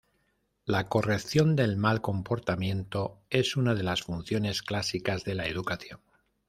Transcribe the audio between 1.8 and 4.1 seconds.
comportamiento es una de las